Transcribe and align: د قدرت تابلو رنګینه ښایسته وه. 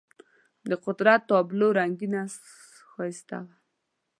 د 0.69 0.71
قدرت 0.85 1.21
تابلو 1.29 1.67
رنګینه 1.79 2.21
ښایسته 2.91 3.37
وه. 3.43 3.53